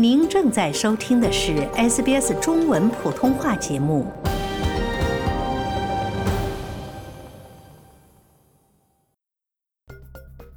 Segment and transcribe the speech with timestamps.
[0.00, 4.06] 您正在收听的是 SBS 中文普通话节目。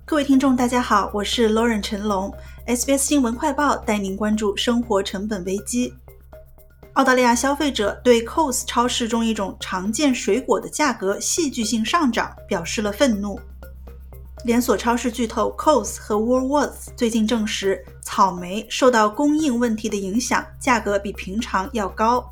[0.06, 2.32] 各位听众，大家好，我是 Lauren 陈龙
[2.68, 5.92] ，SBS 新闻快报带您关注生活成本危机。
[6.94, 13.40] 澳大利亚消费者对 c o s 超市中一种常见水果的价格戏剧性上涨表示了愤怒。
[14.44, 22.28] 连锁超市巨头 c o s 和 Woolworths 最近证实，草莓受到供应问题的影响，价格比平常要高。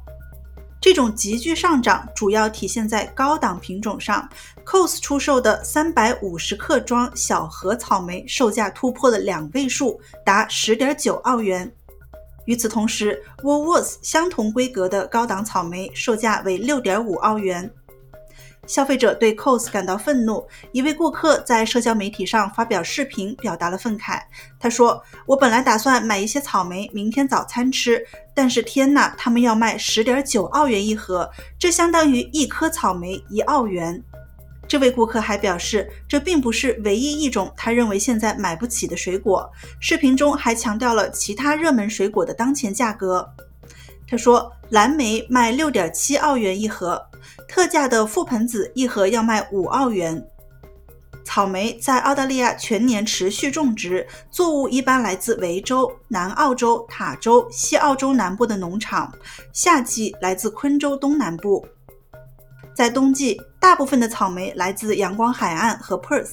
[0.82, 4.28] 这种急剧上涨主要体现在高档品种上。
[4.66, 11.72] c o s 出售的350克装小盒草莓售价突破了两位数，达10.9澳元。
[12.46, 17.72] 与此同时，Woolworths 相同规格的高档草莓售价为6.5澳元。
[18.70, 20.48] 消费者对 COS 感到愤怒。
[20.72, 24.22] 一位顾客在社交媒体上发表视频，表达了愤慨。
[24.60, 31.28] 他说：“我本来打算买一些草莓，明天早餐吃，但是天哪，他们要卖十点九澳元一盒，
[31.58, 34.02] 这相当于一颗草莓一澳元。”
[34.68, 39.50] 这位顾客还表示，这并不是唯一一种他认为现在买不起的水果。
[39.80, 43.28] 视频中还强调了其他热门水果的当前价格。
[44.08, 47.04] 他说，蓝莓卖六点七澳元一盒，
[47.48, 50.26] 特价的覆盆子一盒要卖五澳元。
[51.26, 59.14] 草莓在澳大利亚全年持续种植，作物一般来自维州、南澳洲、塔州、西澳洲南部的农场，
[59.54, 61.64] 夏季来自昆州东南部。
[62.74, 66.32] 在冬季，大部分的草莓来自阳光海岸和 Perth。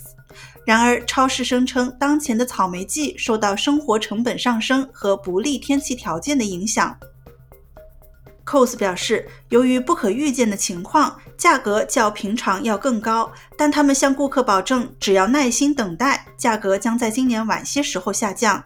[0.65, 6.97] 然而，超市声称当前的草莓季受到生活成本上升和不利天气条件的影响。
[8.47, 18.63] Coles 表示，由于不可预见的情况，价格较平常要更高，但他们向顾客保证，只要耐心等待，价格将在今年晚些时候下降。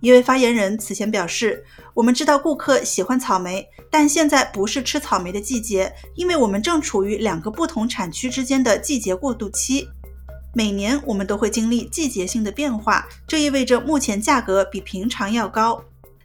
[0.00, 9.88] 一位发言人此前表示：“我们知道顾客喜欢草莓，但现在不是吃草莓的季节，因为我们正处于两个不同产区之间的季节过渡期。
[10.54, 15.82] 每年我们都会经历季节性的变化，这意味着目前价格比平常要高。”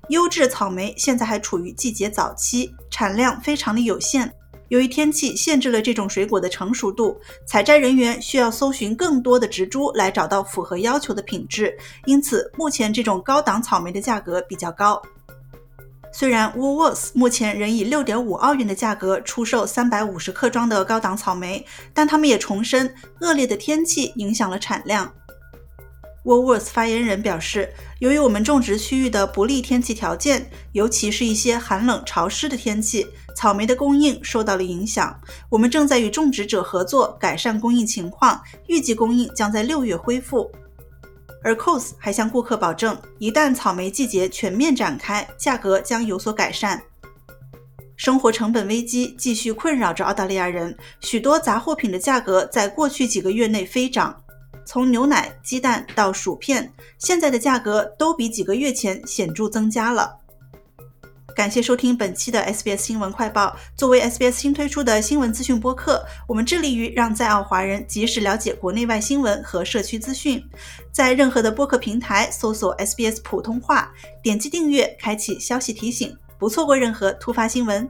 [0.10, 4.32] 优质草莓现在还处于季节早期，产量非常的有限。
[4.70, 7.16] 由于天气限制了这种水果的成熟度，
[7.46, 15.02] 采摘人员需要搜寻更多的植株来找到符合要求的品质，因此目前这种高档草莓的价格比较高。
[16.12, 25.12] 虽然 Woolworths 目前仍以六点五澳元的价格出售三百五十克装的高档草莓，但他们也重申，恶劣的天气影响了产量。
[26.24, 35.20] W o l w o r t h 发言人表示，由于我们种植区域的不利天气条件，尤其是一些寒冷潮湿的天气，草莓的供应受到了影响。
[35.50, 40.50] 我们正在与种植者合作，改善供应情况，预计供应将在六月恢复。
[41.44, 46.82] 而 Coles 还向顾客保证，一旦草莓季节全面展开，价格将有所改善。
[47.98, 54.23] 生活成本危机继续困扰着澳大利亚人，许多杂货品的价格在过去几个月内飞涨。
[54.66, 60.20] 从牛奶、鸡蛋到薯片，现在的价格都比几个月前显著增加了。
[61.36, 63.58] 感谢收听本期的 SBS 新闻快报。
[63.76, 70.44] 作为 SBS 新推出的新闻资讯播客，我们致力于让在澳华人及时了解国内外新闻和社区资讯。
[70.92, 73.92] 在任何的播客平台搜索 SBS 普通话，
[74.22, 77.90] 点击订阅，开启消息提醒，不错过任何突发新闻。